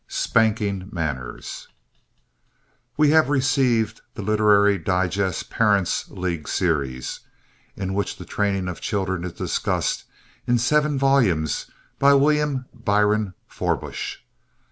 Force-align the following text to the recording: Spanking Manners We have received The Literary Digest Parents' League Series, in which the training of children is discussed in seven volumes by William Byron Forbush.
Spanking 0.07 0.89
Manners 0.91 1.67
We 2.97 3.11
have 3.11 3.29
received 3.29 4.01
The 4.15 4.23
Literary 4.23 4.79
Digest 4.79 5.51
Parents' 5.51 6.09
League 6.09 6.47
Series, 6.47 7.19
in 7.77 7.93
which 7.93 8.15
the 8.17 8.25
training 8.25 8.67
of 8.67 8.81
children 8.81 9.23
is 9.23 9.33
discussed 9.33 10.05
in 10.47 10.57
seven 10.57 10.97
volumes 10.97 11.69
by 11.99 12.15
William 12.15 12.65
Byron 12.73 13.35
Forbush. 13.45 14.17